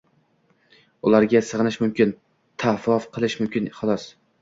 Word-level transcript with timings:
Ularga 1.09 1.43
sig‘inish 1.51 1.79
mumkin, 1.85 2.17
tavof 2.67 3.09
qilish 3.19 3.41
mumkin, 3.47 3.73
xolos. 3.81 4.13